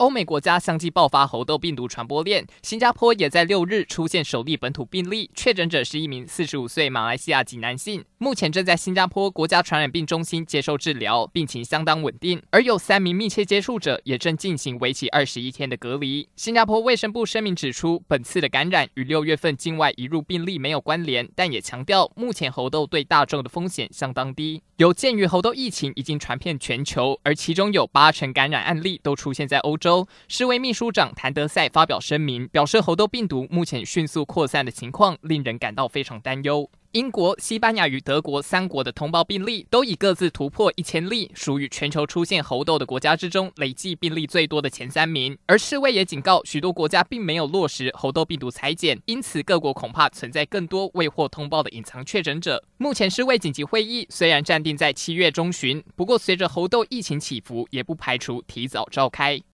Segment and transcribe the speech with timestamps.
[0.00, 12.42] 欧美国家相继爆发猴痘病毒传播链，新加坡也在六日出现首例本土病例，确诊者是一名四十五岁马来西亚籍男性，目前正在新加坡国家传染病中心接受治疗，病情相当稳定。
[12.48, 16.26] 而有三名密切接触者也正进行为期二十一天的隔离。
[16.34, 24.62] 新加坡卫生部声明指出，本次的感染与六月份境外移入病例没有关联，但也强调目前猴痘对大众的风险相当低。
[24.78, 29.89] 有鉴于猴痘疫情已经传遍全球，而其中有八成感染案例都出现在欧洲。
[30.28, 36.70] 世卫秘书长谭德赛发表声明，表示猴痘病毒目前迅速扩散的情况令人感到非常担忧。
[36.92, 45.38] 英国、西班牙与德国三国的通报病例都已各自突破一千例，属于全球出现猴痘的国家之中累计病例最多的前三名。
[45.46, 52.64] 而世卫也警告，许多国家并没有落实猴痘病毒裁剪，因此各国恐怕存在更多未获通报的隐藏确诊者。
[52.76, 59.40] 目前世卫紧急会议虽然暂定在七月中旬，不过随着猴痘疫情起伏，也不排除提早召开。